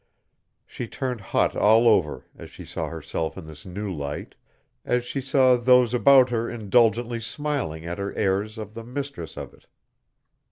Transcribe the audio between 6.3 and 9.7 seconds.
her indulgently smiling at her airs of the mistress of it.